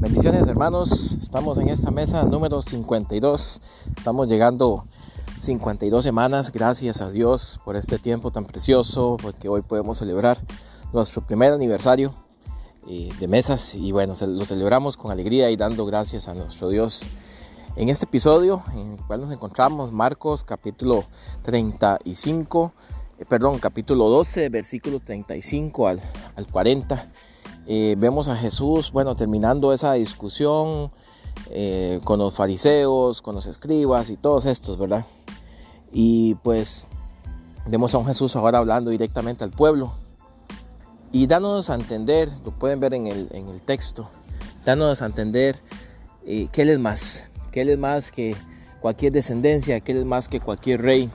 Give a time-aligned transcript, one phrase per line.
[0.00, 3.60] Bendiciones hermanos, estamos en esta mesa número 52,
[3.96, 4.86] estamos llegando
[5.40, 10.38] 52 semanas, gracias a Dios por este tiempo tan precioso, porque hoy podemos celebrar
[10.92, 12.14] nuestro primer aniversario
[12.86, 13.74] eh, de mesas.
[13.74, 17.10] Y bueno, lo celebramos con alegría y dando gracias a nuestro Dios.
[17.74, 21.06] En este episodio en el cual nos encontramos, Marcos capítulo
[21.42, 22.72] 35,
[23.18, 26.00] eh, perdón, capítulo 12, versículo 35 al,
[26.36, 27.08] al 40
[27.70, 30.90] eh, vemos a Jesús, bueno, terminando esa discusión
[31.50, 35.04] eh, con los fariseos, con los escribas y todos estos, ¿verdad?
[35.92, 36.86] Y pues
[37.66, 39.92] vemos a un Jesús ahora hablando directamente al pueblo
[41.12, 44.08] y dándonos a entender, lo pueden ver en el, en el texto,
[44.64, 45.58] dándonos a entender
[46.24, 48.34] eh, que Él es más, que Él es más que
[48.80, 51.10] cualquier descendencia, que Él es más que cualquier rey.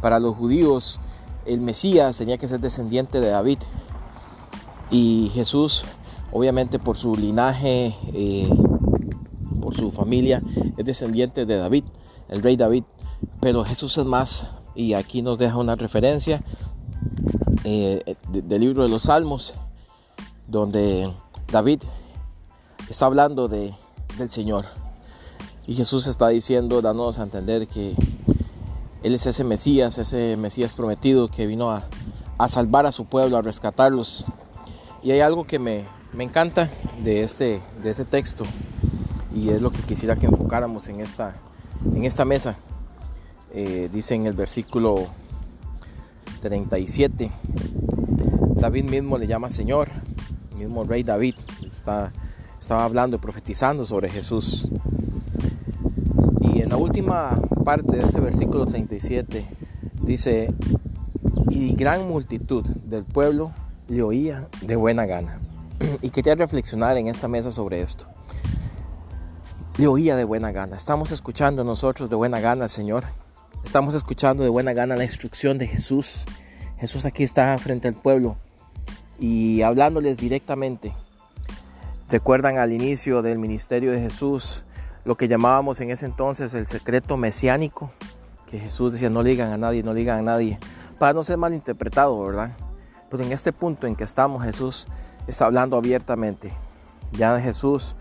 [0.00, 1.00] Para los judíos,
[1.46, 3.58] el Mesías tenía que ser descendiente de David.
[4.88, 5.84] Y Jesús
[6.32, 8.48] obviamente por su linaje, eh,
[9.60, 10.42] por su familia,
[10.76, 11.84] es descendiente de David,
[12.28, 12.84] el rey David.
[13.40, 16.42] Pero Jesús es más, y aquí nos deja una referencia
[17.64, 19.54] eh, del libro de los Salmos,
[20.46, 21.12] donde
[21.50, 21.82] David
[22.88, 23.74] está hablando de,
[24.18, 24.66] del Señor.
[25.66, 27.96] Y Jesús está diciendo, dándonos a entender que
[29.02, 31.88] Él es ese Mesías, ese Mesías prometido que vino a,
[32.38, 34.26] a salvar a su pueblo, a rescatarlos.
[35.02, 35.82] Y hay algo que me,
[36.16, 36.70] me encanta
[37.04, 38.44] de este, de ese texto
[39.34, 41.34] y es lo que quisiera que enfocáramos en esta,
[41.94, 42.56] en esta mesa.
[43.52, 45.08] Eh, dice en el versículo
[46.40, 47.30] 37,
[48.54, 49.90] David mismo le llama Señor,
[50.56, 51.34] mismo rey David
[51.70, 52.12] está,
[52.58, 54.68] estaba hablando y profetizando sobre Jesús.
[56.40, 59.46] Y en la última parte de este versículo 37
[60.00, 60.54] dice,
[61.50, 63.52] y gran multitud del pueblo
[63.88, 65.40] le oía de buena gana.
[66.02, 68.06] y quería reflexionar en esta mesa sobre esto.
[69.78, 70.76] Le oía de buena gana.
[70.76, 73.04] Estamos escuchando nosotros de buena gana Señor.
[73.64, 76.24] Estamos escuchando de buena gana la instrucción de Jesús.
[76.78, 78.36] Jesús aquí está frente al pueblo
[79.18, 80.92] y hablándoles directamente.
[82.08, 84.64] ¿Recuerdan al inicio del ministerio de Jesús
[85.04, 87.90] lo que llamábamos en ese entonces el secreto mesiánico?
[88.46, 90.58] Que Jesús decía no le digan a nadie, no le digan a nadie,
[90.98, 92.52] para no ser malinterpretado, ¿verdad?
[93.10, 94.86] Pero en este punto en que estamos, Jesús
[95.26, 96.52] está hablando abiertamente.
[97.12, 97.94] Ya Jesús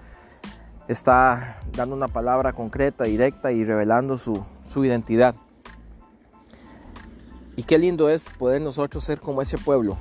[0.88, 5.36] está dando una palabra concreta, directa y revelando su, su identidad.
[7.56, 9.97] Y qué lindo es poder nosotros ser como ese pueblo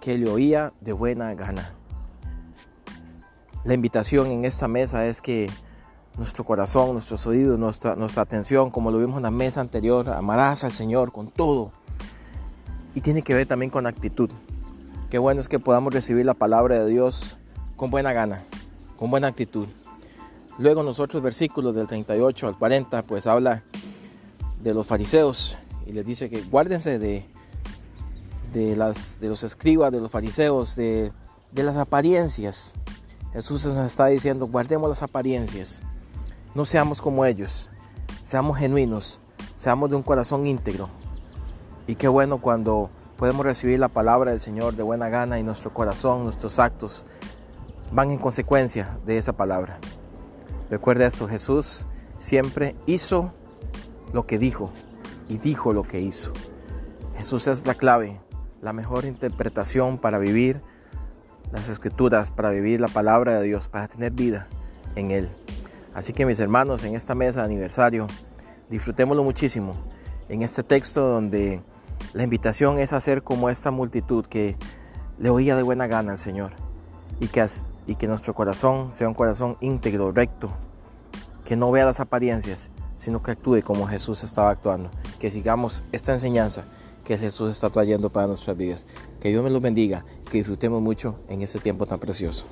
[0.00, 1.72] que le oía de buena gana.
[3.64, 5.48] La invitación en esta mesa es que
[6.18, 10.62] nuestro corazón, nuestros oídos, nuestra, nuestra atención, como lo vimos en la mesa anterior, amarás
[10.62, 11.72] al Señor con todo.
[12.94, 14.30] Y tiene que ver también con actitud.
[15.10, 17.36] Qué bueno es que podamos recibir la palabra de Dios
[17.76, 18.44] con buena gana,
[18.96, 19.68] con buena actitud.
[20.58, 23.62] Luego nosotros versículos del 38 al 40 pues habla
[24.62, 25.56] de los fariseos
[25.86, 27.26] y les dice que guárdense de,
[28.52, 31.12] de, las, de los escribas, de los fariseos, de,
[31.52, 32.74] de las apariencias.
[33.32, 35.82] Jesús nos está diciendo, guardemos las apariencias,
[36.54, 37.68] no seamos como ellos,
[38.22, 39.20] seamos genuinos,
[39.56, 40.88] seamos de un corazón íntegro.
[41.86, 45.72] Y qué bueno cuando podemos recibir la palabra del Señor de buena gana y nuestro
[45.72, 47.06] corazón, nuestros actos
[47.92, 49.78] van en consecuencia de esa palabra.
[50.70, 51.86] Recuerda esto, Jesús
[52.18, 53.32] siempre hizo
[54.12, 54.70] lo que dijo
[55.28, 56.32] y dijo lo que hizo.
[57.16, 58.20] Jesús es la clave,
[58.60, 60.60] la mejor interpretación para vivir
[61.52, 64.48] las escrituras, para vivir la palabra de Dios, para tener vida
[64.96, 65.30] en Él.
[65.94, 68.08] Así que mis hermanos, en esta mesa de aniversario,
[68.68, 69.74] disfrutémoslo muchísimo
[70.28, 71.62] en este texto donde
[72.12, 74.56] la invitación es hacer como esta multitud que
[75.18, 76.52] le oía de buena gana al Señor
[77.20, 77.46] y que,
[77.86, 80.50] y que nuestro corazón sea un corazón íntegro, recto,
[81.44, 84.90] que no vea las apariencias, sino que actúe como Jesús estaba actuando.
[85.18, 86.64] Que sigamos esta enseñanza
[87.04, 88.86] que Jesús está trayendo para nuestras vidas.
[89.20, 92.46] Que Dios me los bendiga, que disfrutemos mucho en este tiempo tan precioso.